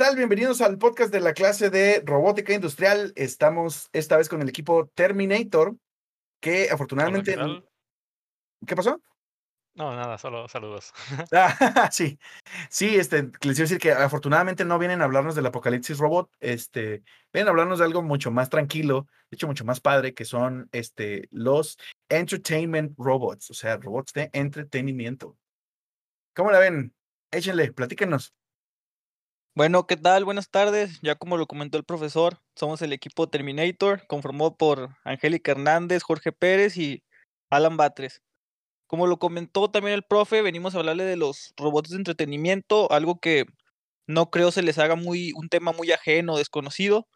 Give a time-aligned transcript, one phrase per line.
[0.00, 0.16] Tal?
[0.16, 3.12] Bienvenidos al podcast de la clase de robótica industrial.
[3.16, 5.76] Estamos esta vez con el equipo Terminator,
[6.40, 7.36] que afortunadamente...
[7.36, 7.62] Hola,
[8.60, 8.98] ¿qué, ¿Qué pasó?
[9.74, 10.94] No, nada, solo saludos.
[11.32, 12.18] Ah, sí,
[12.70, 17.02] sí, este, les a decir que afortunadamente no vienen a hablarnos del apocalipsis robot, este,
[17.30, 20.70] vienen a hablarnos de algo mucho más tranquilo, de hecho mucho más padre, que son
[20.72, 25.36] este, los entertainment robots, o sea, robots de entretenimiento.
[26.34, 26.94] ¿Cómo la ven?
[27.30, 28.34] Échenle, platíquenos.
[29.60, 30.24] Bueno, ¿qué tal?
[30.24, 31.00] Buenas tardes.
[31.02, 36.32] Ya como lo comentó el profesor, somos el equipo Terminator, conformado por Angélica Hernández, Jorge
[36.32, 37.02] Pérez y
[37.50, 38.22] Alan Batres.
[38.86, 43.20] Como lo comentó también el profe, venimos a hablarle de los robots de entretenimiento, algo
[43.20, 43.44] que
[44.06, 47.06] no creo se les haga muy un tema muy ajeno, desconocido,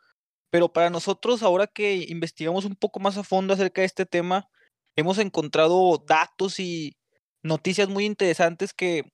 [0.50, 4.50] pero para nosotros ahora que investigamos un poco más a fondo acerca de este tema,
[4.96, 6.94] hemos encontrado datos y
[7.42, 9.04] noticias muy interesantes que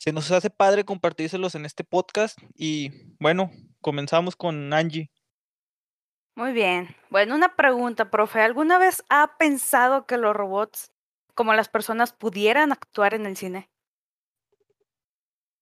[0.00, 3.50] se nos hace padre compartírselos en este podcast y bueno,
[3.82, 5.10] comenzamos con Angie.
[6.34, 6.96] Muy bien.
[7.10, 8.40] Bueno, una pregunta, profe.
[8.40, 10.90] ¿Alguna vez ha pensado que los robots,
[11.34, 13.68] como las personas, pudieran actuar en el cine?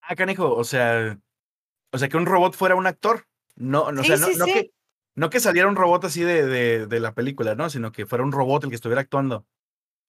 [0.03, 1.19] Ah, canijo, o sea,
[1.91, 3.27] o sea, que un robot fuera un actor.
[3.57, 4.53] No, no, o Sí, sea, no, sí, no sí.
[4.53, 4.71] que,
[5.17, 7.71] no que saliera un robot así de, de, de la película, ¿no?
[7.71, 9.47] Sino que fuera un robot el que estuviera actuando.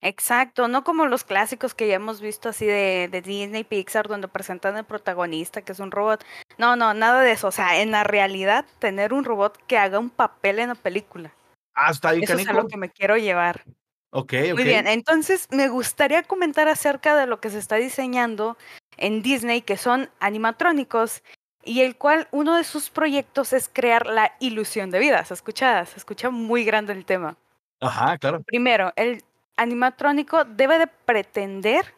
[0.02, 4.30] Exacto, no como los clásicos que ya hemos visto así de, de Disney Pixar, donde
[4.30, 6.24] presentan el protagonista que es un robot.
[6.58, 7.48] No, no, nada de eso.
[7.48, 11.34] O sea, en la realidad, tener un robot que haga un papel en la película.
[11.74, 13.64] Ah, está ahí, Eso es a lo que me quiero llevar.
[14.12, 14.54] Ok, ok.
[14.56, 18.58] Muy bien, entonces me gustaría comentar acerca de lo que se está diseñando
[18.98, 21.24] en Disney, que son animatrónicos,
[21.64, 25.24] y el cual uno de sus proyectos es crear la ilusión de vida.
[25.26, 27.38] Se escucha, se escucha muy grande el tema.
[27.82, 28.42] Ajá, claro.
[28.42, 29.24] Primero, el
[29.60, 31.94] animatrónico debe de pretender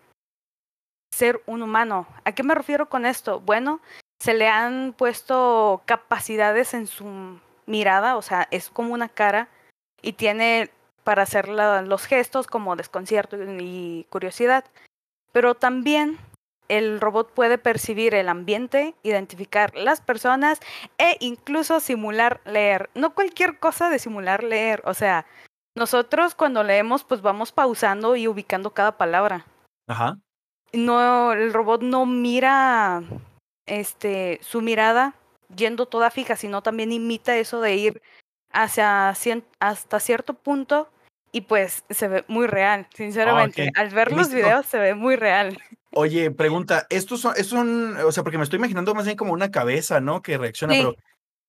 [1.16, 2.08] ser un humano.
[2.26, 3.40] ¿A qué me refiero con esto?
[3.40, 3.80] Bueno,
[4.20, 9.48] se le han puesto capacidades en su mirada, o sea, es como una cara
[10.02, 10.72] y tiene
[11.04, 14.66] para hacer los gestos como desconcierto y curiosidad.
[15.32, 16.18] Pero también
[16.68, 20.60] el robot puede percibir el ambiente, identificar las personas
[20.98, 22.90] e incluso simular leer.
[22.96, 25.26] No cualquier cosa de simular leer, o sea,
[25.76, 29.46] nosotros cuando leemos pues vamos pausando y ubicando cada palabra.
[29.88, 30.18] Ajá.
[30.74, 33.04] No, el robot no mira
[33.66, 35.14] este su mirada
[35.56, 38.02] yendo toda fija, sino también imita eso de ir
[38.52, 40.90] hacia cien- hasta cierto punto
[41.34, 43.70] y pues se ve muy real, sinceramente.
[43.70, 43.78] ok.
[43.78, 45.58] Al ver los videos se ve muy real.
[45.94, 49.34] Oye, pregunta, estos son, estos son, o sea, porque me estoy imaginando más bien como
[49.34, 50.22] una cabeza, ¿no?
[50.22, 50.80] Que reacciona, Sí.
[50.82, 50.96] pero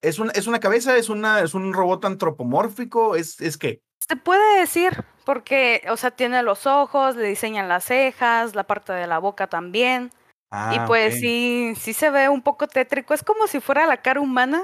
[0.03, 0.97] ¿es un, es una cabeza?
[0.97, 3.17] ¿Es una, es un robot antropomórfico?
[3.17, 3.81] ¿Es, es qué?
[4.07, 8.93] Se puede decir, porque, o sea, tiene los ojos, le diseñan las cejas, la parte
[8.93, 10.11] de la boca también.
[10.13, 13.15] y Ah, pues sí, sí se ve un poco tétrico.
[13.15, 14.63] Es como si fuera la cara humana,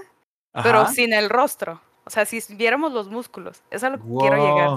[0.52, 1.80] pero sin el rostro.
[2.04, 3.62] O sea, si viéramos los músculos.
[3.70, 4.68] Es a lo que quiero llegar.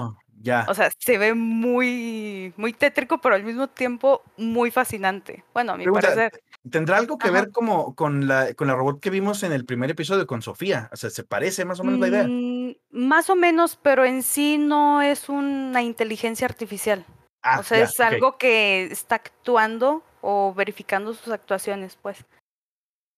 [0.42, 0.66] Ya.
[0.68, 5.44] O sea, se ve muy, muy tétrico, pero al mismo tiempo muy fascinante.
[5.54, 6.42] Bueno, a mi Pregunta, parecer.
[6.70, 7.40] ¿Tendrá algo que Ajá.
[7.40, 10.88] ver como con la, con la robot que vimos en el primer episodio con Sofía?
[10.92, 12.28] O sea, ¿se parece más o menos la idea?
[12.28, 17.04] Mm, más o menos, pero en sí no es una inteligencia artificial.
[17.42, 22.24] Ah, o sea, es algo que está actuando o verificando sus actuaciones, pues.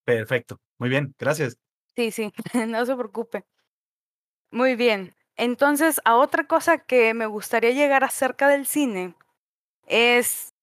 [0.05, 0.59] Perfecto.
[0.79, 1.59] Muy bien, gracias.
[1.95, 2.33] Sí, sí,
[2.67, 3.45] no se preocupe.
[4.51, 5.15] Muy bien.
[5.37, 9.15] Entonces, a otra cosa que me gustaría llegar acerca del cine
[9.87, 10.54] es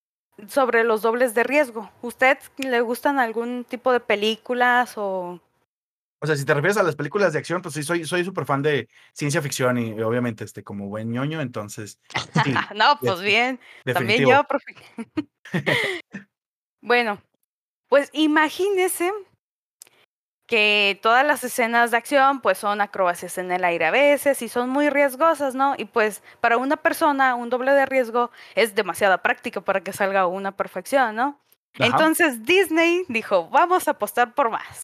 [0.48, 1.90] sobre los dobles de riesgo.
[2.02, 5.40] ¿Usted le gustan algún tipo de películas o
[6.20, 8.46] O sea, si te refieres a las películas de acción, pues sí, soy soy súper
[8.46, 12.00] fan de ciencia ficción y y obviamente, este, como buen ñoño, entonces,
[12.44, 13.60] sí, No, pues def- bien,
[13.94, 14.76] también yo, profe.
[16.84, 17.22] Bueno,
[17.90, 19.12] pues imagínese
[20.52, 24.50] que todas las escenas de acción pues son acrobacias en el aire a veces y
[24.50, 25.76] son muy riesgosas, ¿no?
[25.78, 30.28] Y pues para una persona un doble de riesgo es demasiada práctica para que salga
[30.28, 31.40] una perfección, ¿no?
[31.76, 31.86] Ajá.
[31.86, 34.82] Entonces Disney dijo, vamos a apostar por más.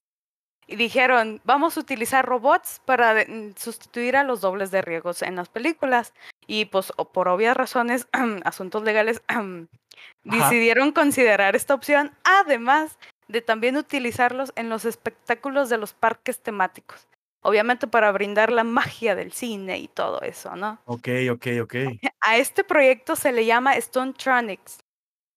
[0.68, 5.36] Y dijeron, vamos a utilizar robots para mm, sustituir a los dobles de riesgos en
[5.36, 6.14] las películas.
[6.46, 8.08] Y pues por obvias razones,
[8.46, 9.22] asuntos legales,
[10.24, 12.98] decidieron considerar esta opción, además
[13.28, 17.08] de también utilizarlos en los espectáculos de los parques temáticos.
[17.42, 20.80] Obviamente para brindar la magia del cine y todo eso, ¿no?
[20.86, 21.76] Ok, ok, ok.
[22.20, 24.80] A este proyecto se le llama Stonetronics,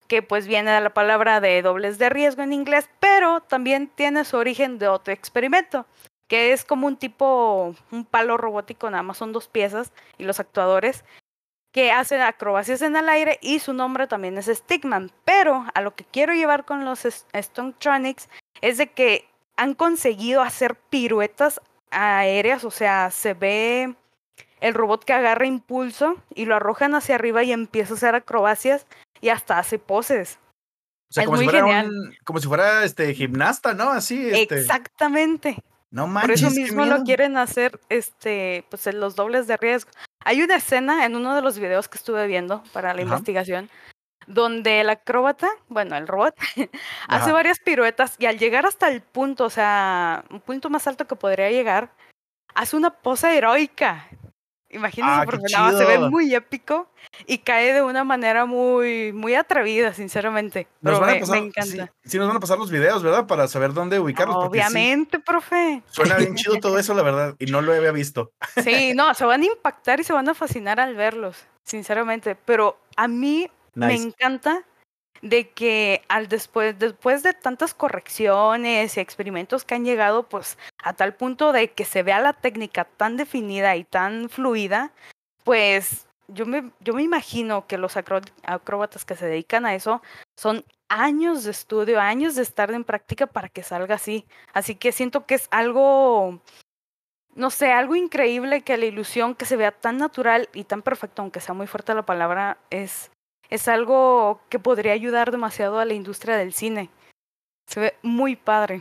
[0.09, 4.25] que pues viene de la palabra de dobles de riesgo en inglés, pero también tiene
[4.25, 5.87] su origen de otro experimento,
[6.27, 10.41] que es como un tipo, un palo robótico, nada más son dos piezas y los
[10.41, 11.05] actuadores
[11.73, 15.13] que hacen acrobacias en el aire y su nombre también es Stickman.
[15.25, 18.29] Pero a lo que quiero llevar con los Stonetronics
[18.61, 23.95] es de que han conseguido hacer piruetas aéreas, o sea, se ve
[24.61, 28.87] el robot que agarra impulso y lo arrojan hacia arriba y empieza a hacer acrobacias
[29.21, 30.39] y hasta hace poses.
[31.09, 31.89] O sea, Es como si muy fuera genial.
[31.91, 33.91] un, como si fuera este gimnasta, ¿no?
[33.91, 34.61] Así, este.
[34.61, 35.63] Exactamente.
[35.91, 36.43] No Por manches.
[36.43, 39.91] eso qué mismo lo quieren hacer este, pues en los dobles de riesgo.
[40.25, 43.03] Hay una escena en uno de los videos que estuve viendo para la Ajá.
[43.03, 43.71] investigación
[44.27, 46.35] donde el acróbata, bueno, el robot,
[47.09, 51.07] hace varias piruetas y al llegar hasta el punto, o sea, un punto más alto
[51.07, 51.91] que podría llegar,
[52.55, 54.07] hace una pose heroica.
[54.73, 56.89] Imagínense, Ah, porque nada se ve muy épico
[57.27, 60.69] y cae de una manera muy, muy atrevida, sinceramente.
[60.81, 61.93] Nos Pero van a me, pasar, me encanta.
[62.05, 63.27] Sí, sí, nos van a pasar los videos, ¿verdad?
[63.27, 64.37] Para saber dónde ubicarlos.
[64.37, 65.83] sí, Obviamente, profe.
[65.91, 67.35] suena bien chido todo eso, la verdad.
[67.41, 68.31] Y no lo había visto.
[68.65, 72.37] Sí, no, se van a impactar y se van a fascinar al verlos, sinceramente.
[72.37, 74.65] Pero a mí me encanta
[75.23, 80.95] de que al después, después de tantas correcciones y experimentos que han llegado, pues a
[80.95, 84.93] tal punto de que se vea la técnica tan definida y tan fluida,
[85.45, 90.01] pues yo me, yo me imagino que los acróbatas que se dedican a eso
[90.37, 94.27] son años de estudio, años de estar en práctica para que salga así.
[94.53, 96.41] Así que siento que es algo
[97.35, 101.23] no sé, algo increíble que la ilusión que se vea tan natural y tan perfecto,
[101.23, 103.11] aunque sea muy fuerte la palabra, es,
[103.51, 106.89] es algo que podría ayudar demasiado a la industria del cine.
[107.67, 108.81] Se ve muy padre.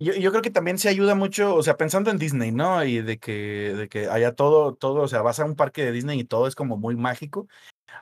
[0.00, 2.84] Yo, yo creo que también se ayuda mucho, o sea, pensando en Disney, ¿no?
[2.84, 5.92] Y de que, de que haya todo, todo, o sea, vas a un parque de
[5.92, 7.46] Disney y todo es como muy mágico.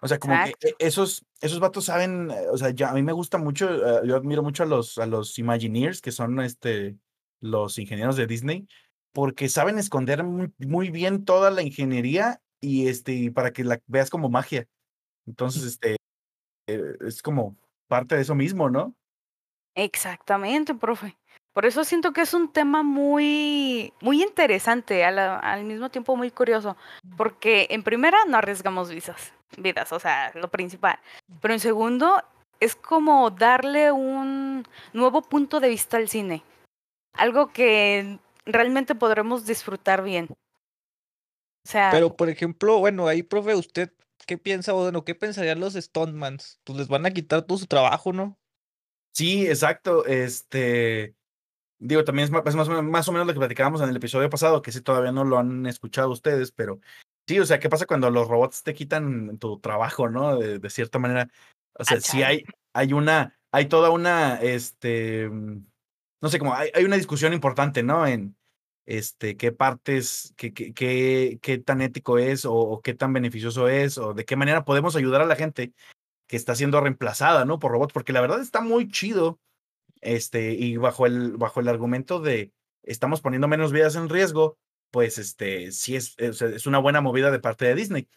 [0.00, 0.68] O sea, como que Exacto.
[0.68, 4.16] e- esos, esos vatos saben, o sea, ya, a mí me gusta mucho, eh, yo
[4.16, 6.96] admiro mucho a los, a los Imagineers, que son este,
[7.40, 8.66] los ingenieros de Disney,
[9.12, 13.80] porque saben esconder muy, muy bien toda la ingeniería y este, y para que la
[13.86, 14.66] veas como magia.
[15.26, 15.96] Entonces, este,
[16.68, 17.56] eh, es como
[17.88, 18.94] parte de eso mismo, ¿no?
[19.74, 21.16] Exactamente, profe.
[21.52, 26.16] Por eso siento que es un tema muy, muy interesante, a la- al mismo tiempo
[26.16, 26.76] muy curioso,
[27.16, 30.98] porque en primera no arriesgamos visas, vidas, o sea, lo principal.
[31.40, 32.22] Pero en segundo,
[32.60, 36.44] es como darle un nuevo punto de vista al cine,
[37.14, 40.28] algo que realmente podremos disfrutar bien.
[40.30, 43.92] O sea, Pero, por ejemplo, bueno, ahí, profe, ¿usted
[44.30, 46.60] qué piensa o bueno, qué pensarían los Stuntmans?
[46.62, 48.38] Pues les van a quitar todo su trabajo, ¿no?
[49.12, 50.06] Sí, exacto.
[50.06, 51.16] Este,
[51.80, 53.88] digo, también es ma- es más, o menos- más o menos lo que platicábamos en
[53.88, 56.78] el episodio pasado, que sí todavía no lo han escuchado ustedes, pero
[57.26, 60.38] sí, o sea, ¿qué pasa cuando los robots te quitan tu trabajo, ¿no?
[60.38, 61.28] De, de cierta manera.
[61.74, 62.24] O sea, sí chale.
[62.24, 67.82] hay, hay una, hay toda una, este, no sé, como hay, hay una discusión importante,
[67.82, 68.06] ¿no?
[68.06, 68.36] En,
[68.90, 73.98] este, qué partes, qué, qué, qué, tan ético es o, o qué tan beneficioso es
[73.98, 75.72] o de qué manera podemos ayudar a la gente
[76.26, 77.60] que está siendo reemplazada, ¿no?
[77.60, 79.38] Por robots, porque la verdad está muy chido,
[80.00, 84.58] este, y bajo el, bajo el argumento de estamos poniendo menos vidas en riesgo,
[84.90, 88.08] pues, este, sí es, es, es una buena movida de parte de Disney,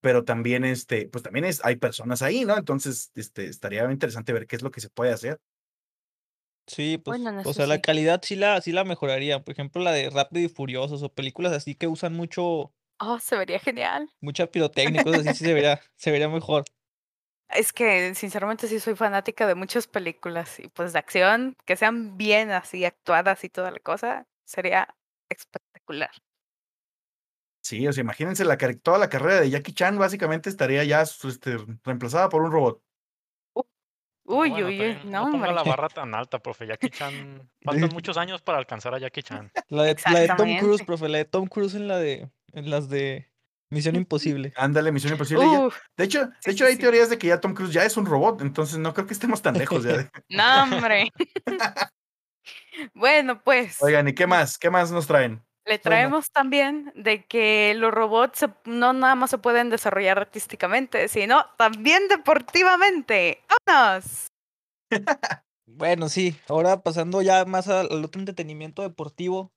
[0.00, 2.58] pero también, este, pues también es, hay personas ahí, ¿no?
[2.58, 5.40] Entonces, este, estaría interesante ver qué es lo que se puede hacer.
[6.68, 9.42] Sí, pues, Bueno, o sea, la calidad sí la, sí la mejoraría.
[9.42, 13.36] Por ejemplo, la de Rápido y Furiosos o películas así que usan mucho, oh, se
[13.36, 14.10] vería genial.
[14.20, 16.64] mucha pirotecnia, cosas así, sí se vería, se vería mejor.
[17.48, 22.18] Es que sinceramente sí soy fanática de muchas películas y pues de acción, que sean
[22.18, 24.94] bien así actuadas y toda la cosa, sería
[25.30, 26.10] espectacular.
[27.62, 31.56] Sí, o sea, imagínense la, toda la carrera de Jackie Chan básicamente estaría ya este,
[31.84, 32.82] reemplazada por un robot.
[34.30, 36.66] Uy, bueno, uy, uy, no, no ponga la barra tan alta, profe.
[36.66, 37.50] Jackie Chan.
[37.64, 39.50] Faltan muchos años para alcanzar a Jackie Chan.
[39.70, 42.70] La de, la de Tom Cruise, profe, la de Tom Cruise en la de, en
[42.70, 43.30] las de
[43.70, 44.52] Misión Imposible.
[44.56, 45.44] Ándale, Misión Imposible.
[45.44, 45.68] ya.
[45.96, 46.80] De hecho, sí, de hecho sí, hay sí.
[46.80, 49.40] teorías de que ya Tom Cruise ya es un robot, entonces no creo que estemos
[49.40, 49.96] tan lejos ya.
[49.96, 51.10] de- no, hombre.
[52.94, 54.58] bueno, pues Oigan, ¿y qué más?
[54.58, 55.42] ¿Qué más nos traen?
[55.68, 61.08] Le traemos también de que los robots se- no nada más se pueden desarrollar artísticamente,
[61.08, 63.42] sino también deportivamente.
[63.66, 64.26] ¡Vámonos!
[65.70, 69.52] Bueno, sí, ahora pasando ya más al, al otro entretenimiento deportivo.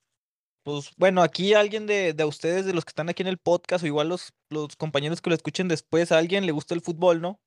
[0.64, 3.84] Pues bueno, aquí alguien de, de ustedes, de los que están aquí en el podcast,
[3.84, 7.22] o igual los, los compañeros que lo escuchen después, a alguien le gusta el fútbol,
[7.22, 7.40] ¿no?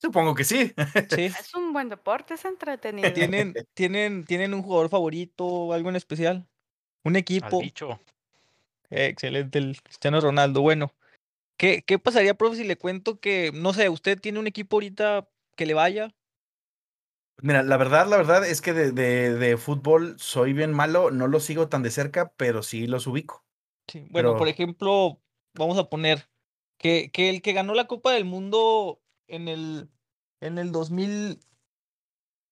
[0.00, 0.72] Supongo que sí.
[1.10, 1.24] Sí.
[1.26, 3.12] Es un buen deporte, es entretenido.
[3.12, 6.48] ¿Tienen, tienen, ¿Tienen un jugador favorito o algo en especial?
[7.04, 7.60] ¿Un Al equipo?
[7.60, 8.00] bicho.
[8.90, 10.60] Eh, excelente, el Cristiano Ronaldo.
[10.60, 10.92] Bueno,
[11.56, 15.28] ¿qué, ¿qué pasaría, profe, si le cuento que, no sé, usted tiene un equipo ahorita
[15.56, 16.14] que le vaya?
[17.42, 21.26] Mira, la verdad, la verdad es que de, de- de fútbol soy bien malo, no
[21.26, 23.44] lo sigo tan de cerca, pero sí los ubico.
[23.88, 25.20] Sí, Bueno, por ejemplo,
[25.54, 26.28] vamos a poner
[26.78, 29.90] que, que el que ganó la Copa del Mundo en el,
[30.40, 31.40] en el 2000,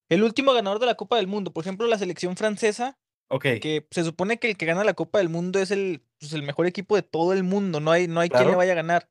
[0.08, 2.98] el último ganador de la Copa del Mundo, por ejemplo, la selección francesa,
[3.30, 6.32] Ok, que se supone que el que gana la Copa del Mundo es el, pues,
[6.32, 8.76] el mejor equipo de todo el mundo, no hay, no hay quien le vaya a
[8.76, 9.08] ganar.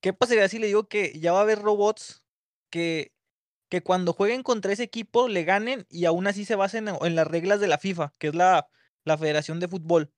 [0.00, 2.24] ¿Qué pasaría si le digo que ya va a haber robots
[2.70, 3.12] que,
[3.70, 7.14] que cuando jueguen contra ese equipo le ganen y aún así se basen en, en
[7.16, 8.68] las reglas de la FIFA, que es la,
[9.04, 10.12] la Federación de Fútbol?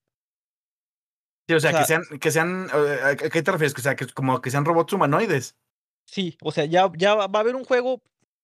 [1.48, 3.74] sí, o sea, sea- que sean, que sean, eh, ¿a qué te refieres?
[3.74, 5.56] Que, sea, que como que sean robots humanoides.
[6.04, 8.02] Sí, o sea, ya, ya va a haber un juego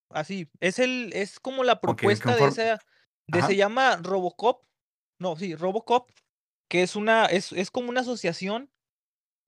[0.09, 0.49] así.
[0.59, 2.79] Es el, es como la propuesta de esa,
[3.27, 3.47] de Ajá.
[3.47, 4.63] se llama Robocop.
[5.23, 6.11] No, sí, Robocop,
[6.69, 8.69] que es una, es, es como una asociación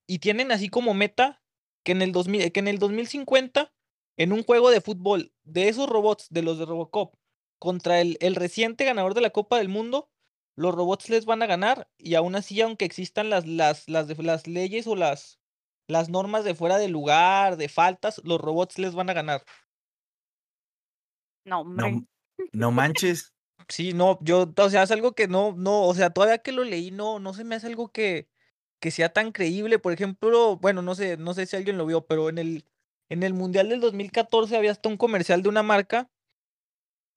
[0.06, 1.42] y tienen así como meta
[1.84, 3.74] que en el 2000, que en el 2050,
[4.16, 7.14] en un juego de fútbol de esos robots, de los de Robocop,
[7.58, 10.08] contra el, el reciente ganador de la Copa del Mundo,
[10.54, 14.46] los robots les van a ganar y aún así, aunque existan las, las, las, las
[14.46, 15.40] leyes o las,
[15.88, 19.44] las normas de fuera de lugar, de faltas, los robots les van a ganar.
[21.44, 21.92] No, hombre.
[21.92, 22.06] No,
[22.54, 23.35] no manches.
[23.68, 26.62] Sí, no, yo, o sea, es algo que no, no, o sea, todavía que lo
[26.64, 28.28] leí, no, no se me hace algo que,
[28.80, 29.78] que sea tan creíble.
[29.78, 32.64] Por ejemplo, bueno, no sé, no sé si alguien lo vio, pero en el,
[33.08, 36.10] en el Mundial del 2014 había hasta un comercial de una marca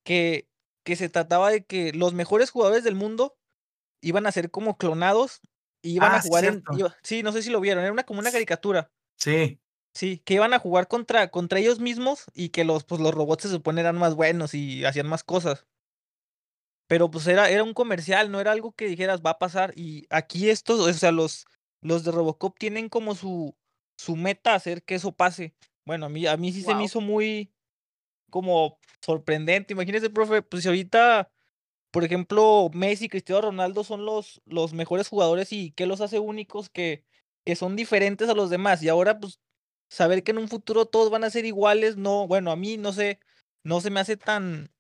[0.04, 0.50] que,
[0.84, 3.38] que se trataba de que los mejores jugadores del mundo
[4.02, 5.42] iban a ser como clonados
[5.84, 7.94] y iban Ah, a sí, jugar en, iba- sí, no sé si lo vieron, era
[7.94, 8.92] una como una caricatura.
[9.18, 9.60] Sí.
[9.94, 13.44] Sí, que iban a jugar contra, contra ellos mismos y que los, pues, los robots
[13.44, 15.68] se supone eran más buenos y hacían más cosas.
[16.90, 19.74] Pero pues era, era un comercial, no era algo que dijeras va a pasar.
[19.76, 21.46] Y aquí estos, o sea, los,
[21.82, 23.56] los de Robocop tienen como su,
[23.96, 25.54] su meta hacer que eso pase.
[25.86, 27.54] Bueno, a mí, a mí sí se me hizo muy
[28.32, 29.74] como sorprendente.
[29.74, 31.32] Imagínese, profe, pues si ahorita,
[31.92, 36.18] por ejemplo, Messi y Cristiano Ronaldo son los, los mejores jugadores y qué los hace
[36.18, 37.06] únicos que,
[37.46, 38.82] que son diferentes a los demás.
[38.82, 39.40] Y ahora, pues,
[39.92, 42.94] saber que en un futuro todos van a ser iguales, no, bueno, a mí no
[42.94, 43.20] sé,
[43.64, 44.72] no se me hace tan,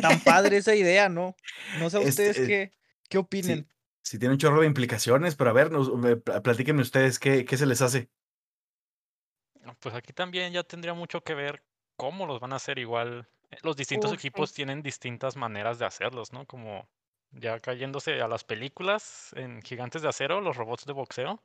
[0.00, 1.38] tan padre esa idea, ¿no?
[1.72, 2.72] No sé a Este, ustedes qué,
[3.08, 3.68] qué opinen.
[4.04, 7.44] Sí, tiene un chorro de implicaciones, pero a ver, nos, me- pl- platíquenme ustedes qué,
[7.44, 8.10] qué se les hace.
[9.80, 11.64] Pues aquí también ya tendría mucho que ver
[11.96, 13.28] cómo los van a hacer igual.
[13.50, 16.46] eh, Los distintos Uf, equipos tienen distintas maneras de hacerlos, ¿no?
[16.46, 16.88] Como
[17.30, 21.42] ya cayéndose a las películas en Gigantes de Acero, los robots de boxeo.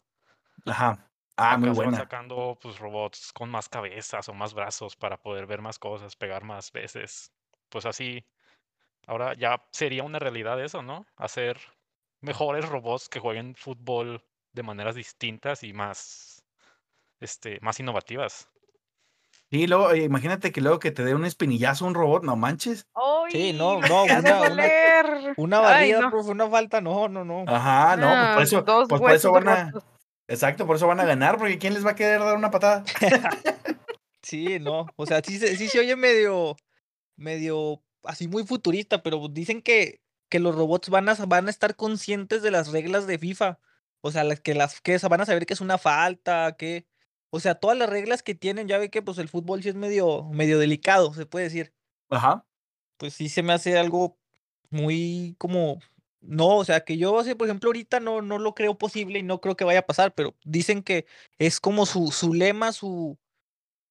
[0.65, 1.11] Ajá.
[1.35, 2.01] Ah, muy Acá se van buena.
[2.01, 6.43] sacando pues robots con más cabezas o más brazos para poder ver más cosas, pegar
[6.43, 7.31] más veces.
[7.69, 8.25] Pues así,
[9.07, 11.05] ahora ya sería una realidad eso, ¿no?
[11.15, 11.59] Hacer
[12.21, 14.23] mejores robots que jueguen fútbol
[14.53, 16.43] de maneras distintas y más,
[17.19, 18.49] este, más innovativas.
[19.49, 22.85] Sí, luego, eh, imagínate que luego que te dé un espinillazo un robot, no manches.
[23.29, 25.33] Sí, ¡Ay, no, me no, de una- una- doler!
[25.37, 26.09] Una Ay, no.
[26.09, 27.45] profe, una falta, no, no, no.
[27.47, 29.85] Ajá, no, pues por Ah, eso, dos pues por eso van a, rotos.
[30.27, 32.83] exacto, por eso van a ganar, porque ¿quién les va a querer dar una patada?
[34.23, 36.57] Sí, no, o sea, sí se, sí se oye medio,
[37.15, 41.75] medio así muy futurista, pero dicen que, que los robots van a, van a estar
[41.75, 43.59] conscientes de las reglas de FIFA.
[44.01, 46.85] O sea, las que las que van a saber que es una falta, que,
[47.29, 49.75] o sea, todas las reglas que tienen, ya ve que pues el fútbol sí es
[49.75, 51.73] medio, medio delicado, se puede decir.
[52.09, 52.45] Ajá.
[52.97, 54.17] Pues sí se me hace algo
[54.69, 55.79] muy como,
[56.21, 59.23] no, o sea, que yo, sea, por ejemplo, ahorita no, no lo creo posible y
[59.23, 61.05] no creo que vaya a pasar, pero dicen que
[61.37, 63.17] es como su, su lema, su,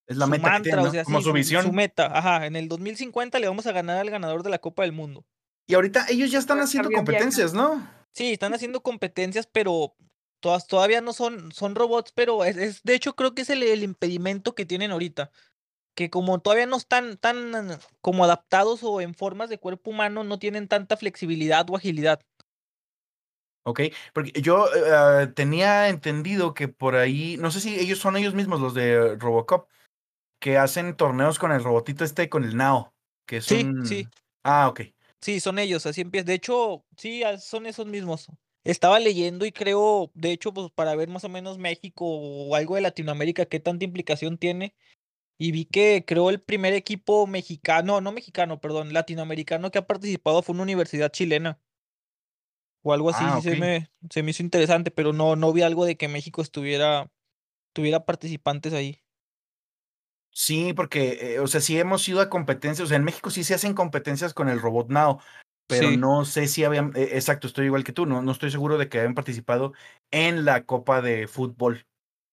[0.06, 0.60] Es la su meta
[1.04, 1.62] Como sí, su visión.
[1.64, 2.46] Su meta, ajá.
[2.46, 5.25] En el 2050 le vamos a ganar al ganador de la Copa del Mundo.
[5.66, 7.88] Y ahorita ellos ya están haciendo competencias, ¿no?
[8.12, 9.94] Sí, están haciendo competencias, pero
[10.40, 13.62] todas todavía no son, son robots, pero es, es- de hecho creo que es el,
[13.62, 15.30] el impedimento que tienen ahorita.
[15.96, 20.38] Que como todavía no están tan como adaptados o en formas de cuerpo humano, no
[20.38, 22.20] tienen tanta flexibilidad o agilidad.
[23.64, 23.80] Ok,
[24.14, 28.60] porque yo eh, tenía entendido que por ahí, no sé si ellos son ellos mismos
[28.60, 29.68] los de Robocop,
[30.40, 32.95] que hacen torneos con el robotito este, con el Nao,
[33.26, 34.09] que es Sí, sí.
[34.45, 34.83] Ah, ok.
[35.21, 36.26] Sí, son ellos, así empieza.
[36.26, 38.28] De hecho, sí, ah, son esos mismos.
[38.64, 42.75] Estaba leyendo y creo, de hecho, pues para ver más o menos México o algo
[42.75, 44.75] de Latinoamérica, qué tanta implicación tiene.
[45.38, 50.43] Y vi que creó el primer equipo mexicano, no mexicano, perdón, latinoamericano que ha participado
[50.43, 51.61] fue una universidad chilena.
[52.83, 55.62] O algo así, Ah, sí se me, se me hizo interesante, pero no, no vi
[55.62, 57.11] algo de que México estuviera,
[57.75, 59.02] tuviera participantes ahí.
[60.38, 63.43] Sí, porque, eh, o sea, sí hemos ido a competencias, o sea, en México sí
[63.43, 65.19] se hacen competencias con el Robot Now,
[65.66, 65.97] pero Sí.
[65.97, 68.90] no sé si habían, eh, exacto, estoy igual que tú, no, no estoy seguro de
[68.90, 69.73] que hayan participado
[70.11, 71.87] en la Copa de Fútbol.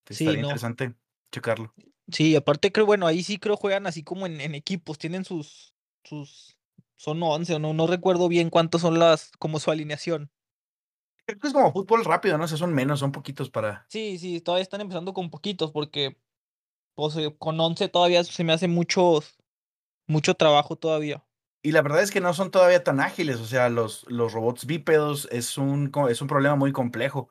[0.10, 0.48] Sí, Estaría no.
[0.48, 0.96] interesante
[1.32, 1.74] checarlo.
[2.12, 5.74] Sí, aparte creo, bueno, ahí sí creo juegan así como en, en equipos, tienen sus,
[6.04, 6.58] sus,
[6.98, 10.30] son 11 o no, no recuerdo bien cuántos son las, como su alineación.
[11.26, 12.44] Creo que es como fútbol rápido, ¿no?
[12.44, 13.86] O sea, son menos, son poquitos para.
[13.90, 16.18] Sí, sí, todavía están empezando con poquitos porque
[16.96, 19.38] pues, eh, con 11 todavía se me hace muchos,
[20.08, 21.24] mucho trabajo todavía.
[21.62, 24.66] Y la verdad es que no son todavía tan ágiles, o sea, los, los robots
[24.66, 27.30] bípedos es un, es un problema muy complejo.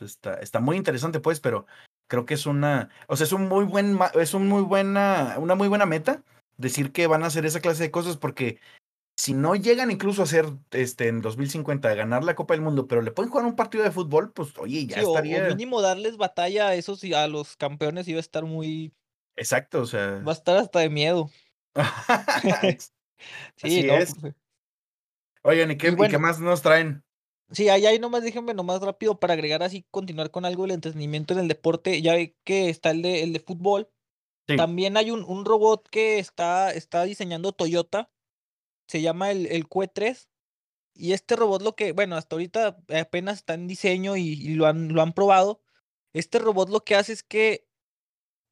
[0.00, 1.66] Está, está muy interesante, pues, pero
[2.08, 5.54] creo que es una, o sea, es un muy buen, es un muy buena, una
[5.54, 6.22] muy buena meta
[6.56, 8.58] decir que van a hacer esa clase de cosas porque
[9.16, 12.88] si no llegan incluso a hacer este en 2050 a ganar la Copa del Mundo,
[12.88, 15.48] pero le pueden jugar un partido de fútbol, pues oye, ya Sí, o, o estaría.
[15.48, 18.92] mínimo darles batalla a esos y a los campeones iba a estar muy,
[19.36, 20.22] Exacto, o sea.
[20.26, 21.30] va a estar hasta de miedo.
[23.56, 24.12] Sí, Así no, es.
[24.14, 24.34] profe.
[25.42, 27.04] Oigan, ¿y qué, y qué más nos traen?
[27.50, 31.34] Sí, ahí, ahí nomás déjenme nomás rápido para agregar así, continuar con algo del entretenimiento
[31.34, 32.00] en el deporte.
[32.02, 33.90] Ya ve que está el de, el de fútbol.
[34.48, 34.56] Sí.
[34.56, 38.10] También hay un, un robot que está, está diseñando Toyota.
[38.88, 40.28] Se llama el, el QE3.
[40.94, 44.66] Y este robot lo que, bueno, hasta ahorita apenas está en diseño y, y lo,
[44.66, 45.60] han, lo han probado.
[46.12, 47.66] Este robot lo que hace es que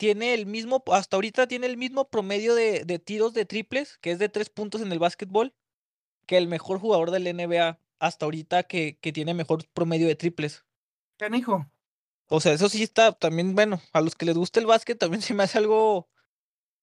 [0.03, 4.11] tiene el mismo, hasta ahorita tiene el mismo promedio de, de tiros de triples, que
[4.11, 5.55] es de tres puntos en el básquetbol,
[6.27, 10.65] que el mejor jugador del NBA hasta ahorita que, que tiene mejor promedio de triples.
[11.19, 11.71] Canijo.
[12.27, 15.23] O sea, eso sí está también, bueno, a los que les gusta el básquet también
[15.23, 16.09] se me hace algo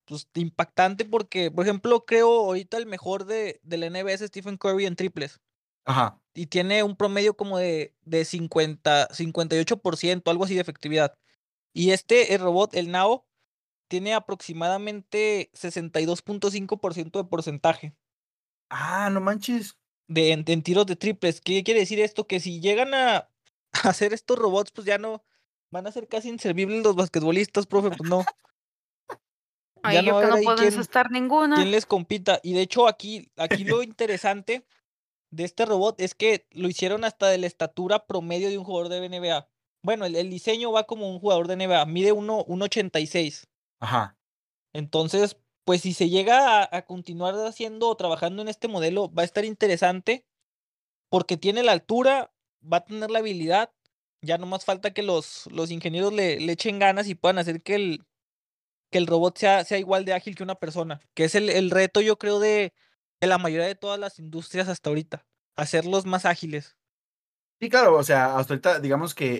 [0.05, 4.55] pues, impactante porque, por ejemplo, creo ahorita el mejor de, de la NBA es Stephen
[4.55, 5.41] Curry en triples
[5.83, 6.21] Ajá.
[6.33, 11.17] y tiene un promedio como de, de 50, 58%, algo así de efectividad.
[11.73, 13.25] Y este, el robot, el Nao,
[13.87, 17.95] tiene aproximadamente 62.5% de porcentaje
[18.69, 19.77] Ah, no manches.
[20.07, 21.41] de, en, en tiros de triples.
[21.41, 22.27] ¿Qué quiere decir esto?
[22.27, 23.29] Que si llegan a,
[23.83, 25.23] hacer estos robots, pues ya no
[25.71, 28.23] van a ser casi inservibles los basquetbolistas, profe, pues no.
[29.83, 31.55] Ay, Ya yo a que no haber ahí puedo quién- estar ninguna.
[31.55, 32.39] quién les compita.
[32.43, 34.65] Y de hecho, aquí, aquí lo interesante
[35.31, 38.89] de este robot es que lo hicieron hasta de la estatura promedio de un jugador
[38.89, 39.47] de NBA.
[39.83, 43.45] Bueno, el, el diseño va como un jugador de NBA, mide 1 1.86.
[43.79, 44.17] Ajá.
[44.73, 49.23] Entonces, pues si se llega a, a continuar haciendo o trabajando en este modelo, va
[49.23, 50.25] a estar interesante
[51.09, 53.71] porque tiene la altura, va a tener la habilidad.
[54.21, 57.61] Ya no más falta que los, los ingenieros le, le echen ganas y puedan hacer
[57.63, 58.05] que el,
[58.91, 61.01] que el robot sea, sea igual de ágil que una persona.
[61.15, 62.73] Que es el, el reto, yo creo, de,
[63.21, 65.25] de la mayoría de todas las industrias hasta ahorita.
[65.55, 66.77] Hacerlos más ágiles.
[67.61, 69.39] Sí, claro, o sea, hasta ahorita digamos que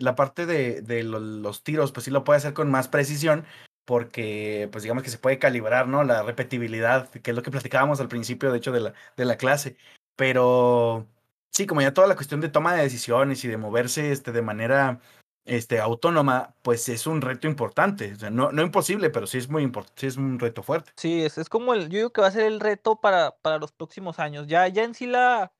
[0.00, 3.44] la parte de, de lo- los tiros, pues sí lo puede hacer con más precisión,
[3.84, 6.02] porque pues digamos que se puede calibrar, ¿no?
[6.04, 9.36] La repetibilidad, que es lo que platicábamos al principio, de hecho, de la, de la
[9.36, 9.76] clase.
[10.16, 11.06] Pero
[11.50, 14.42] sí, como ya toda la cuestión de toma de decisiones y de moverse este, de
[14.42, 15.00] manera
[15.44, 18.12] este, autónoma, pues es un reto importante.
[18.14, 20.92] O sea, no, no imposible, pero sí es muy importante, sí es un reto fuerte.
[20.96, 23.58] Sí, es, es como el, yo digo que va a ser el reto para, para
[23.58, 24.46] los próximos años.
[24.48, 25.52] Ya, ya en sí la,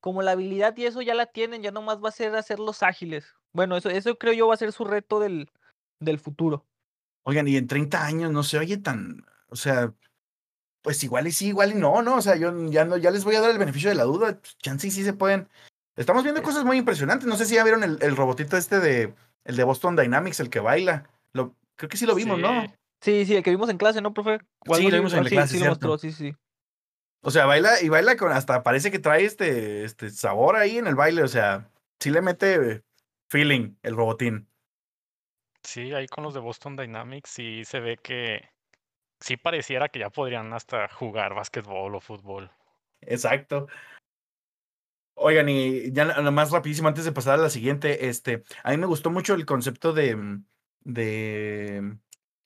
[0.00, 3.34] como la habilidad y eso ya la tienen, ya nomás va a ser hacerlos ágiles.
[3.52, 5.50] Bueno, eso, eso creo yo va a ser su reto del,
[6.00, 6.64] del futuro.
[7.24, 9.92] Oigan, y en 30 años no se oye tan, o sea,
[10.82, 12.16] pues igual y sí, igual y no, ¿no?
[12.16, 14.40] O sea, yo ya no, ya les voy a dar el beneficio de la duda.
[14.62, 15.48] Chance y sí se pueden.
[15.96, 17.26] Estamos viendo cosas muy impresionantes.
[17.26, 20.50] No sé si ya vieron el, el robotito este de el de Boston Dynamics, el
[20.50, 21.10] que baila.
[21.32, 22.62] Lo, creo que sí lo vimos, ¿no?
[22.62, 22.68] Sí.
[23.00, 24.38] Sí, sí, el que vimos en clase, ¿no, profe?
[24.74, 25.88] Sí, lo vimos en ah, la sí, clase, Sí, lo cierto.
[25.88, 26.34] mostró, sí, sí.
[27.22, 30.86] O sea, baila y baila con hasta parece que trae este, este sabor ahí en
[30.86, 31.22] el baile.
[31.22, 31.68] O sea,
[32.00, 32.82] sí le mete
[33.28, 34.48] feeling el robotín.
[35.62, 38.48] Sí, ahí con los de Boston Dynamics sí se ve que
[39.20, 42.50] sí pareciera que ya podrían hasta jugar básquetbol o fútbol.
[43.00, 43.66] Exacto.
[45.18, 48.70] Oigan, y ya na- nada más rapidísimo antes de pasar a la siguiente, este, a
[48.70, 50.44] mí me gustó mucho el concepto de, mm,
[50.84, 51.96] de,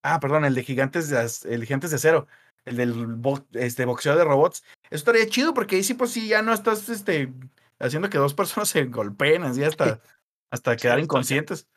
[0.03, 2.29] ah, perdón, el de gigantes de, el gigantes de acero,
[2.65, 4.63] el del bo- este, boxeo de robots.
[4.85, 7.33] Eso estaría chido porque ahí sí, pues sí, ya no estás, este,
[7.81, 10.01] haciendo que dos personas se golpeen así hasta,
[10.51, 11.69] hasta quedar inconscientes.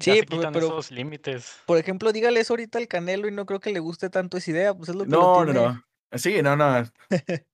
[0.00, 1.60] Ya Sí, se quitan pero- esos límites.
[1.66, 4.50] Por ejemplo, dígale eso ahorita al Canelo y no creo que le guste tanto esa
[4.50, 6.18] idea, pues es lo que lo No, no, tiene- no.
[6.18, 6.82] Sí, no, no.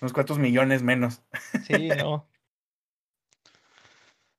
[0.00, 1.22] Unos cuantos millones menos.
[1.66, 2.28] Sí, no.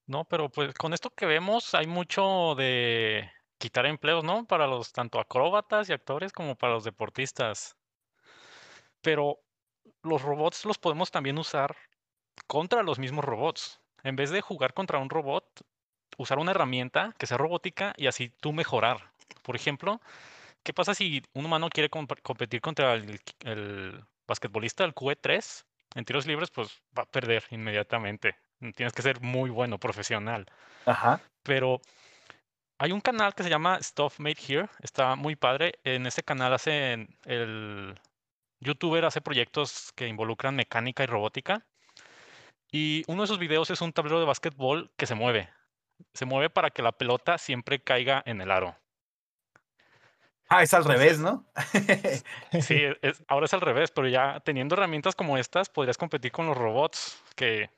[0.06, 4.45] No, pero pues con esto que vemos hay mucho de quitar empleos, ¿no?
[4.45, 7.78] Para los tanto acróbatas y actores como para los deportistas.
[9.02, 9.39] Pero
[10.02, 11.76] los robots los podemos también usar
[12.47, 13.80] contra los mismos robots.
[14.04, 15.66] En vez de jugar contra un robot,
[16.18, 19.12] usar una herramienta que sea robótica y así tú mejorar.
[19.44, 20.02] Por ejemplo,
[20.63, 25.66] ¿qué pasa si un humano quiere comp- competir contra el, el basquetbolista, el QE3?
[25.96, 28.36] En tiros libres, pues va a perder inmediatamente.
[28.76, 30.46] Tienes que ser muy bueno, profesional.
[30.86, 31.22] Ajá.
[31.44, 31.82] Pero
[32.80, 34.70] hay un canal que se llama Stuff Made Here.
[34.82, 35.74] Está muy padre.
[35.84, 38.00] En ese canal hacen el
[38.60, 41.66] youtuber hace proyectos que involucran mecánica y robótica.
[42.73, 45.47] Y uno de esos videos es un tablero de básquetbol que se mueve.
[46.15, 48.75] Se mueve para que la pelota siempre caiga en el aro.
[50.49, 51.45] Ah, es al revés, ¿no?
[52.62, 56.47] Sí, es- ahora es al revés, pero ya teniendo herramientas como estas, podrías competir con
[56.47, 57.69] los robots que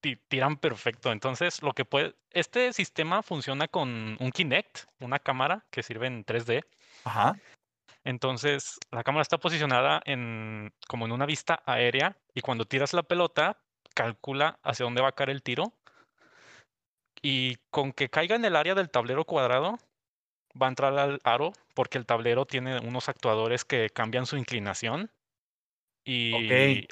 [0.00, 1.12] ti- tiran perfecto.
[1.12, 6.24] Entonces, lo que puede, este sistema funciona con un Kinect, una cámara que sirve en
[6.24, 6.64] 3D.
[7.04, 7.36] Ajá.
[8.02, 13.02] Entonces, la cámara está posicionada en como en una vista aérea y cuando tiras la
[13.02, 13.58] pelota,
[13.98, 15.72] calcula hacia dónde va a caer el tiro
[17.20, 19.78] y con que caiga en el área del tablero cuadrado,
[20.60, 25.10] va a entrar al aro porque el tablero tiene unos actuadores que cambian su inclinación
[26.04, 26.88] y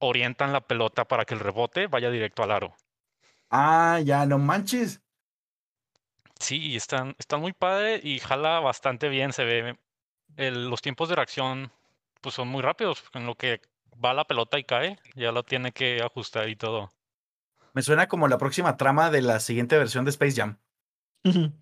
[0.00, 2.76] orientan la pelota para que el rebote vaya directo al aro.
[3.50, 5.00] Ah, ya, no manches.
[6.40, 9.78] Sí, están, están muy padre y jala bastante bien, se ve.
[10.36, 11.72] el- los tiempos de reacción
[12.22, 13.60] pues son muy rápidos, en lo que
[14.04, 16.90] va la pelota y cae, ya lo tiene que ajustar y todo.
[17.72, 20.58] Me suena como la próxima trama de la siguiente versión de Space Jam.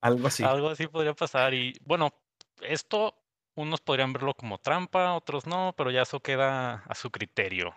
[0.00, 0.42] Algo así.
[0.42, 1.54] Algo así podría pasar.
[1.54, 2.10] Y bueno,
[2.62, 3.14] esto
[3.54, 7.74] unos podrían verlo como trampa, otros no, pero ya eso queda a su criterio.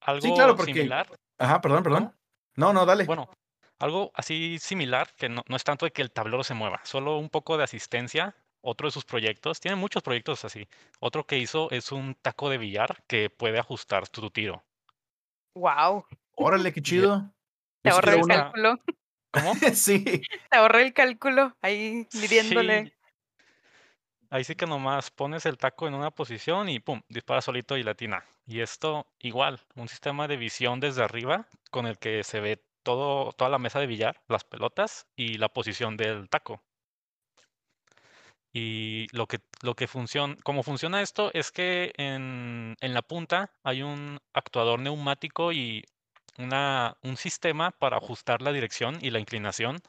[0.00, 1.08] Algo claro, porque- similar,
[1.38, 2.14] Ajá, perdón, perdón.
[2.56, 3.04] No, no, dale.
[3.04, 3.30] bueno,
[3.78, 7.16] algo así similar, que no, no es tanto de que el tablero se mueva, solo
[7.18, 8.36] un poco de asistencia.
[8.62, 10.68] Otro de sus proyectos, tiene muchos proyectos así.
[11.00, 14.62] Otro que hizo es un taco de billar que puede ajustar tu tiro.
[15.54, 16.06] Wow.
[16.36, 17.30] Órale, qué chido.
[17.82, 18.80] Te ahorré quiero el cálculo.
[19.32, 19.54] ¿Cómo?
[19.74, 20.22] sí.
[20.50, 22.86] Te ahorré el cálculo ahí midiéndole.
[22.86, 22.92] Sí.
[24.30, 27.82] Ahí sí que nomás pones el taco en una posición y pum, dispara solito y
[27.82, 28.24] latina.
[28.46, 33.32] Y esto igual, un sistema de visión desde arriba con el que se ve todo,
[33.32, 36.62] toda la mesa de billar, las pelotas y la posición del taco.
[38.52, 43.50] Y lo que, lo que funciona, como funciona esto es que en, en la punta
[43.62, 45.84] hay un actuador neumático y
[46.38, 49.82] una, un sistema para ajustar la dirección y la inclinación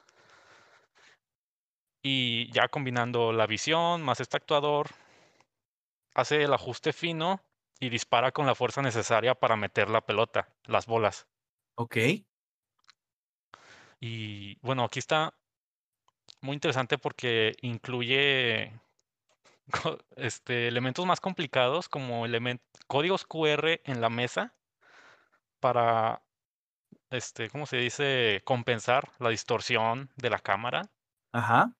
[2.03, 4.89] y ya combinando la visión más este actuador,
[6.13, 7.41] hace el ajuste fino
[7.79, 11.27] y dispara con la fuerza necesaria para meter la pelota, las bolas.
[11.75, 11.97] Ok.
[14.01, 15.33] Y bueno, aquí está
[16.41, 18.73] muy interesante porque incluye
[20.15, 24.55] este, elementos más complicados como elemen- códigos QR en la mesa
[25.59, 26.23] para,
[27.11, 28.41] este, ¿cómo se dice?
[28.45, 30.91] Compensar la distorsión de la cámara.
[31.31, 31.75] Ajá.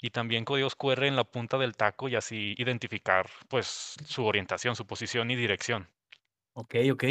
[0.00, 4.76] y también códigos QR en la punta del taco y así identificar pues su orientación,
[4.76, 5.88] su posición y dirección.
[6.54, 7.04] Ok, ok.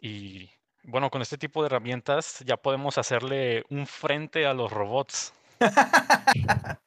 [0.00, 0.50] Y
[0.84, 5.32] bueno, con este tipo de herramientas ya podemos hacerle un frente a los robots.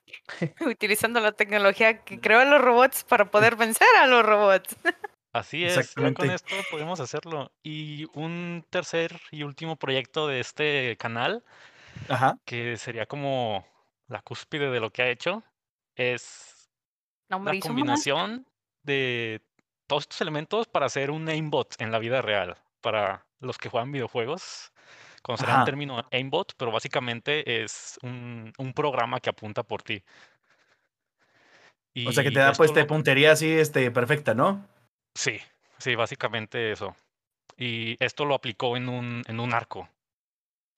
[0.62, 4.76] Utilizando la tecnología que creó los robots para poder vencer a los robots.
[5.34, 7.52] Así es, ya con esto podemos hacerlo.
[7.62, 11.44] Y un tercer y último proyecto de este canal,
[12.10, 12.40] Ajá.
[12.46, 13.68] que sería como
[14.08, 15.44] la cúspide de lo que ha hecho,
[15.96, 16.70] es
[17.30, 18.48] No, la combinación
[18.84, 19.42] de
[19.86, 22.58] todos estos elementos para hacer un aimbot en la vida real.
[22.82, 24.72] Para los que juegan videojuegos,
[25.24, 25.62] conocerán Ajá.
[25.62, 30.04] el término aimbot, pero básicamente es un, un programa que apunta por ti.
[32.04, 34.66] O sea que te da pues de puntería así, este, perfecta, ¿no?
[35.16, 35.40] Sí,
[35.80, 36.96] sí, básicamente eso.
[37.58, 39.90] Y esto lo aplicó en un, en un arco.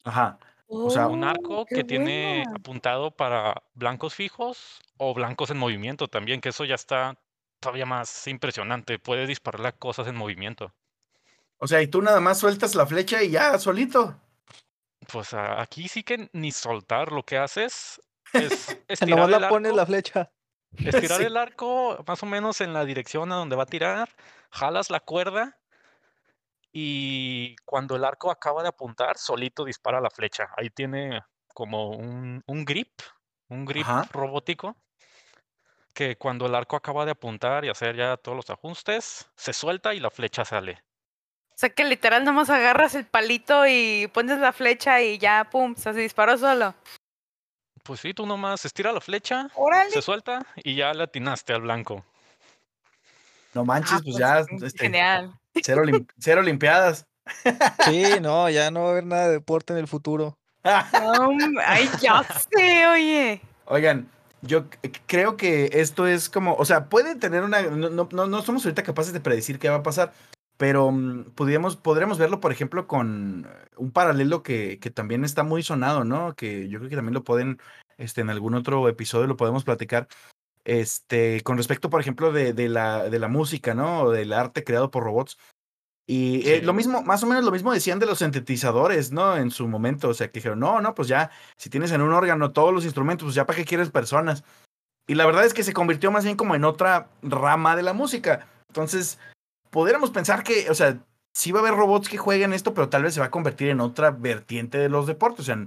[0.04, 0.40] Ajá.
[0.82, 5.58] O sea, Un Oh, arco qué que tiene apuntado para blancos fijos o blancos en
[5.58, 7.20] movimiento también, que eso ya está
[7.60, 9.00] todavía más impresionante.
[9.00, 10.74] Puede dispararle a cosas en movimiento.
[11.60, 14.16] O sea, y tú nada más sueltas la flecha y ya, solito.
[15.12, 18.02] Pues aquí sí que ni soltar, lo que haces
[18.34, 20.32] es estirar el la pones arco, la flecha.
[20.78, 21.26] estirar Sí.
[21.26, 24.10] el arco más o menos en la dirección a donde va a tirar,
[24.52, 25.60] jalas la cuerda
[26.72, 30.50] y cuando el arco acaba de apuntar, solito dispara la flecha.
[30.56, 31.22] Ahí tiene
[31.54, 33.02] como un, un grip,
[33.50, 34.08] un grip Ajá.
[34.12, 34.78] robótico,
[35.94, 39.94] que cuando el arco acaba de apuntar y hacer ya todos los ajustes, se suelta
[39.94, 40.84] y la flecha sale.
[41.60, 45.76] O sea que literal nomás agarras el palito y pones la flecha y ya, pum,
[45.76, 46.74] se disparó solo.
[47.84, 49.92] Pues sí, tú nomás estira la flecha, Órale.
[49.92, 52.06] se suelta y ya le atinaste al blanco.
[53.54, 55.34] No manches, Ah, pues, pues, ya, este, Genial.
[55.62, 57.06] cero, lim- cero limpiadas.
[57.84, 60.38] Sí, no, ya no va a haber nada de deporte en el futuro.
[60.94, 61.30] No,
[61.66, 63.42] ay, ya sé, oye.
[63.66, 64.10] Oigan,
[64.44, 64.64] yo
[65.08, 68.64] creo que esto es como, o sea, puede tener una, no, no, no- no somos
[68.64, 70.14] ahorita capaces de predecir qué va a pasar,
[70.60, 75.64] pero mm, pudiéramos, podríamos verlo, por ejemplo, con un paralelo que, que también está muy
[75.64, 76.36] sonado, ¿no?
[76.36, 77.62] Que yo creo que también lo pueden,
[77.98, 80.10] este, en algún otro episodio lo podemos platicar,
[80.66, 84.02] este, con respecto, por ejemplo, de, de la, de la música, ¿no?
[84.02, 85.38] O del arte creado por robots.
[86.06, 89.38] Y eh, lo mismo, más o menos lo mismo decían de los sintetizadores, ¿no?
[89.38, 92.12] En su momento, o sea, que dijeron, no, no, pues ya, si tienes en un
[92.12, 94.44] órgano todos los instrumentos, pues ya para qué quieres personas.
[95.08, 97.94] Y la verdad es que se convirtió más bien como en otra rama de la
[97.94, 98.46] música.
[98.68, 99.20] Entonces,
[99.70, 101.00] pudiéramos pensar que, o sea,
[101.34, 103.70] sí va a haber robots que jueguen esto, pero tal vez se va a convertir
[103.70, 105.42] en otra vertiente de los deportes.
[105.42, 105.58] O sea,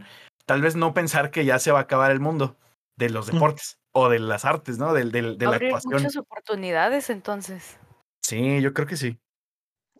[0.46, 2.56] tal vez no pensar que ya se va a acabar el mundo
[2.96, 4.92] de los deportes o de las artes, ¿no?
[4.94, 7.78] Del, del- de la muchas oportunidades entonces.
[8.22, 9.18] Sí, yo creo que sí.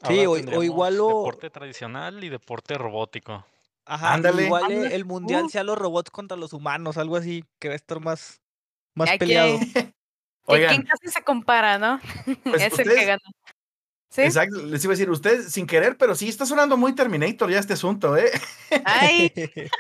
[0.06, 3.46] Sí, o- o igual lo- Deporte tradicional y deporte robótico.
[3.84, 4.44] Ajá, Ándale.
[4.46, 4.94] igual eh, Ándale.
[4.94, 5.48] el mundial Uh.
[5.48, 8.40] sea los robots contra los humanos, algo así, que va a estar más,
[8.94, 9.58] más Hay peleado.
[9.74, 9.94] que
[10.46, 12.00] Oigan, ¿Quién casi se compara, no?
[12.44, 13.22] Pues es el que gana.
[14.12, 14.20] ¿Sí?
[14.20, 17.59] exacto, les iba a decir, ustedes sin querer, pero sí está sonando muy Terminator ya
[17.59, 18.31] este asunto, ¿eh?
[18.85, 19.33] Ay,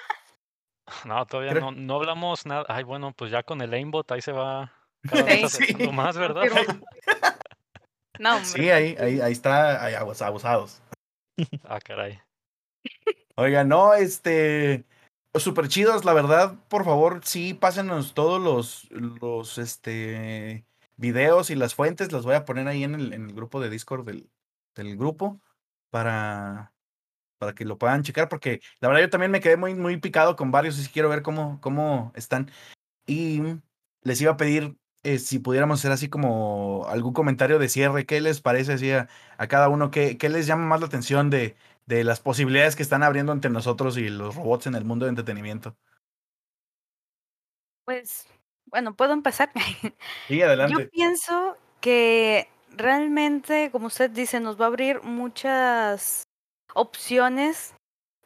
[1.04, 2.64] No, todavía no, no hablamos nada.
[2.68, 4.72] Ay, bueno, pues ya con el aimbot ahí se va
[5.08, 5.74] cada vez Sí.
[5.92, 6.44] más, ¿verdad?
[8.18, 8.44] No, hombre.
[8.48, 10.80] Sí, ahí, ahí, ahí está, ahí abus- abusados.
[11.64, 12.20] Ah, caray.
[13.36, 14.84] Oiga, no, este,
[15.34, 20.64] súper chidos, la verdad, por favor, sí, pásenos todos los, los, este,
[21.02, 23.68] videos y las fuentes, las voy a poner ahí en el, en el grupo de
[23.68, 24.30] Discord del,
[24.74, 25.42] del grupo
[25.90, 26.72] para,
[27.38, 30.36] para que lo puedan checar, porque la verdad yo también me quedé muy, muy picado
[30.36, 32.50] con varios y quiero ver cómo, cómo están.
[33.06, 33.42] Y
[34.02, 38.20] les iba a pedir eh, si pudiéramos hacer así como algún comentario de cierre, ¿qué
[38.20, 39.90] les parece así a, a cada uno?
[39.90, 43.50] ¿Qué, ¿Qué les llama más la atención de, de las posibilidades que están abriendo entre
[43.50, 45.76] nosotros y los robots en el mundo de entretenimiento?
[47.84, 48.26] Pues,
[48.72, 49.52] bueno, puedo empezar.
[50.26, 50.88] Sí, Yo adelante.
[50.88, 56.24] pienso que realmente, como usted dice, nos va a abrir muchas
[56.74, 57.74] opciones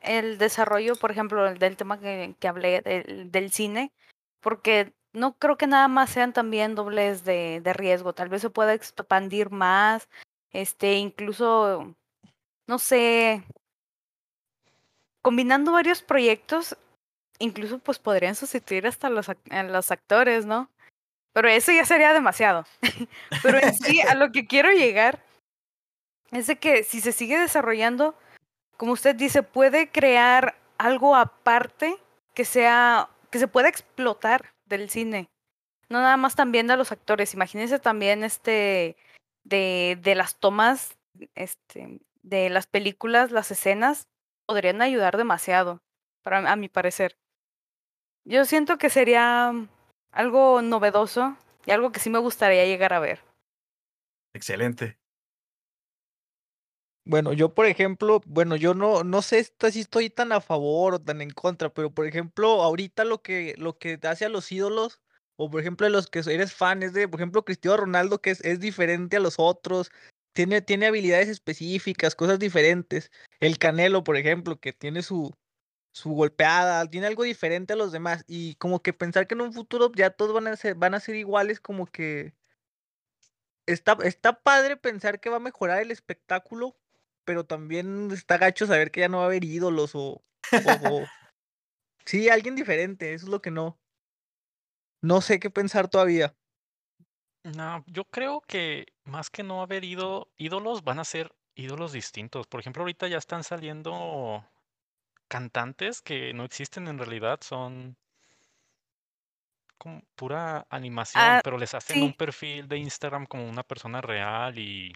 [0.01, 3.93] el desarrollo, por ejemplo, el del tema que, que hablé del, del cine,
[4.41, 8.51] porque no creo que nada más sean también dobles de, de riesgo, tal vez se
[8.51, 10.09] pueda expandir más,
[10.53, 11.97] este, incluso,
[12.69, 13.43] no sé,
[15.23, 16.77] combinando varios proyectos,
[17.39, 20.71] incluso pues podrían sustituir hasta los, los actores, ¿no?
[21.33, 22.65] Pero eso ya sería demasiado.
[23.43, 25.23] Pero en sí, a lo que quiero llegar
[26.33, 28.17] es de que si se sigue desarrollando,
[28.77, 31.97] como usted dice, puede crear algo aparte
[32.35, 35.29] que sea, que se pueda explotar del cine.
[35.89, 37.35] No nada más también de los actores.
[37.35, 38.97] Imagínense también este
[39.45, 40.97] de, de las tomas,
[41.35, 44.09] este, de las películas, las escenas,
[44.47, 45.83] podrían ayudar demasiado,
[46.23, 47.17] para, a mi parecer.
[48.29, 49.53] Yo siento que sería
[50.11, 53.21] algo novedoso y algo que sí me gustaría llegar a ver.
[54.35, 54.99] Excelente.
[57.05, 60.99] Bueno, yo por ejemplo, bueno, yo no, no sé si estoy tan a favor o
[61.01, 65.01] tan en contra, pero por ejemplo, ahorita lo que, lo que hace a los ídolos,
[65.37, 68.31] o por ejemplo, de los que eres fan, es de, por ejemplo, Cristiano Ronaldo, que
[68.31, 69.93] es, es diferente a los otros,
[70.33, 73.13] tiene, tiene habilidades específicas, cosas diferentes.
[73.39, 75.33] El Canelo, por ejemplo, que tiene su,
[75.97, 78.23] su golpeada, tiene algo diferente a los demás.
[78.29, 81.01] Y como que pensar que en un futuro ya todos van a ser, van a
[81.01, 82.35] ser iguales, como que
[83.65, 86.77] está, está padre pensar que va a mejorar el espectáculo,
[87.25, 91.07] pero también está gacho saber que ya no va a haber ídolos o, o- o-
[92.05, 93.79] sí, alguien diferente, eso es lo que no.
[95.03, 96.37] No sé qué pensar todavía.
[97.45, 102.47] No, yo creo que más que no haber ido ídolos, van a ser ídolos distintos.
[102.47, 104.45] Por ejemplo, ahorita ya están saliendo
[105.29, 107.97] cantantes que no existen en realidad, son
[109.79, 114.59] como pura animación, Ah, pero les hacen un perfil de Instagram como una persona real
[114.59, 114.93] y,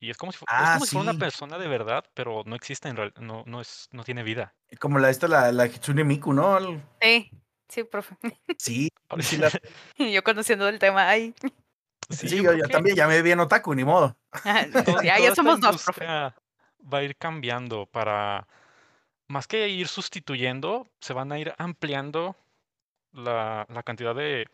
[0.00, 2.42] y es como si, fu- es Ah, como si fuera una persona de verdad, pero
[2.44, 4.54] no existe en realidad, no, no es, no tiene vida.
[4.78, 6.58] Como la esta, la, la Hitsune Miku, ¿no?
[7.00, 7.30] Sí,
[7.68, 8.16] sí, profe.
[8.58, 8.90] Sí,
[9.20, 9.50] sí, la-
[10.12, 11.34] Yo conociendo el tema, ay.
[12.10, 14.16] sí, sí, yo yo, creo yo que- también ya me vi en otaku, ni modo.
[15.02, 16.04] ya, somos dos, profe.
[16.06, 18.46] Va a ir cambiando para,
[19.30, 22.36] más que ir sustituyendo, se van a ir ampliando
[23.12, 24.46] la, la cantidad de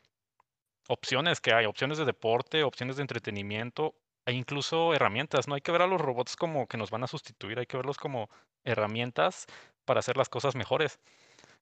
[0.89, 3.95] opciones que hay, opciones de deporte, opciones de entretenimiento
[4.27, 5.49] e incluso herramientas.
[5.49, 7.79] No hay que ver a los robots como que nos van a sustituir, hay que
[7.79, 8.29] verlos como
[8.65, 9.47] herramientas
[9.87, 11.01] para hacer las cosas mejores.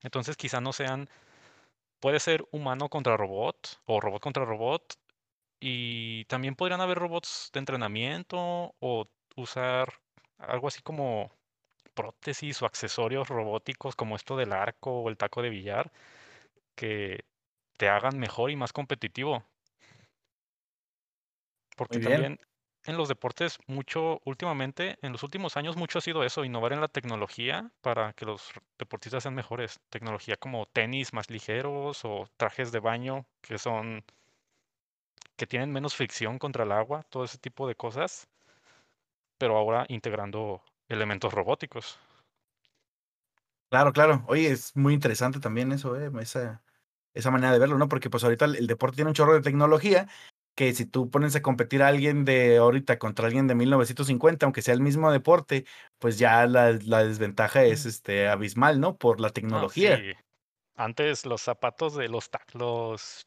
[0.03, 1.09] Entonces quizá no sean,
[2.01, 4.95] puede ser humano contra robot o robot contra robot
[5.61, 9.95] y también podrían haber robots de entrenamiento o usar
[10.39, 11.31] algo así como
[11.95, 15.93] prótesis o accesorios robóticos como esto del arco o el taco de billar,
[16.75, 17.25] que
[17.77, 19.45] te hagan mejor y más competitivo.
[21.77, 22.39] Porque también
[22.87, 26.81] en los deportes mucho, últimamente, en los últimos años mucho ha sido eso, innovar en
[26.81, 29.81] la tecnología para que los deportistas sean mejores.
[29.89, 34.05] Tecnología como tenis más ligeros o trajes de baño que son,
[35.37, 38.29] que tienen menos fricción contra el agua, todo ese tipo de cosas,
[39.39, 41.99] pero ahora integrando elementos robóticos.
[43.71, 44.25] Claro, claro.
[44.29, 46.63] Oye, es muy interesante también eso, eh, esa,
[47.15, 47.89] esa manera de verlo, ¿no?
[47.89, 50.09] Porque pues ahorita el, el deporte tiene un chorro de tecnología
[50.55, 54.63] que si tú pones a competir a alguien de ahorita contra alguien de 1950, aunque
[54.63, 55.67] sea el mismo deporte,
[55.99, 58.97] pues ya la, la desventaja es este abismal, ¿no?
[58.97, 59.99] Por la No, tecnología.
[59.99, 60.13] sí.
[60.77, 63.27] Antes los zapatos de los, los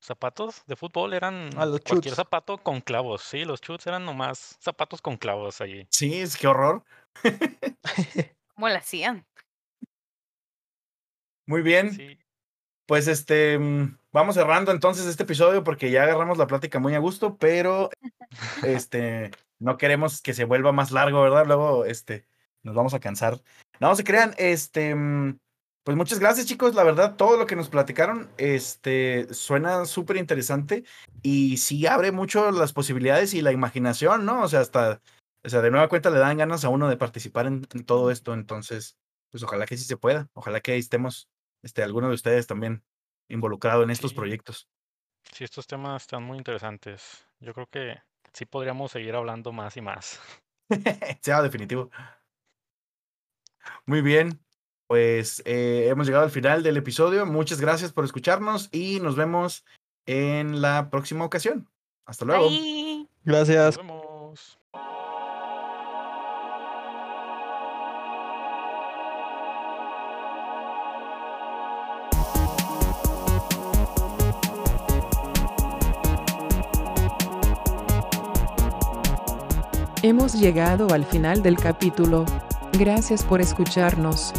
[0.00, 4.56] zapatos de fútbol eran Ah, los cualquier zapato con clavos, sí, los chuts eran nomás
[4.60, 5.86] zapatos con clavos allí.
[5.90, 6.84] Sí, es que horror.
[8.54, 9.26] ¿Cómo lo hacían?
[11.46, 11.92] Muy bien.
[11.92, 12.18] Sí,
[12.86, 16.98] Pues este, mm, vamos cerrando entonces este episodio porque ya agarramos la plática muy a
[16.98, 17.90] gusto, pero
[18.64, 21.46] este, no queremos que se vuelva más largo, ¿verdad?
[21.46, 22.26] Luego, este,
[22.62, 23.40] nos vamos a cansar.
[23.80, 25.38] No se crean, este, mm,
[25.90, 30.84] pues muchas gracias chicos, la verdad, todo lo que nos platicaron, este, suena súper interesante
[31.20, 34.44] y sí abre mucho las posibilidades y la imaginación, ¿no?
[34.44, 35.02] O sea, hasta,
[35.44, 38.12] o sea, de nueva cuenta le dan ganas a uno de participar en, en todo
[38.12, 38.98] esto, entonces,
[39.32, 41.28] pues ojalá que sí se pueda, ojalá que ahí estemos,
[41.64, 42.84] este, alguno de ustedes también
[43.28, 44.16] involucrado en estos Sí.
[44.16, 44.68] proyectos.
[45.32, 47.26] sí, estos temas están muy interesantes.
[47.40, 48.00] Yo creo que
[48.32, 50.20] sí podríamos seguir hablando más y más.
[51.20, 51.90] sea definitivo.
[53.86, 54.40] Muy bien,
[54.90, 57.24] pues eh, hemos llegado al final del episodio.
[57.24, 59.64] Muchas gracias por escucharnos y nos vemos
[60.04, 61.68] en la próxima ocasión.
[62.06, 62.48] Hasta luego.
[62.48, 63.06] Bye.
[63.22, 63.76] Gracias.
[63.76, 64.58] Nos vemos.
[80.02, 82.26] Hemos llegado al final del capítulo.
[82.72, 84.32] Gracias por escucharnos.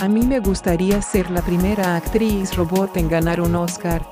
[0.00, 4.06] A mí me gustaría ser la primera actriz robot en ganar un Oscar.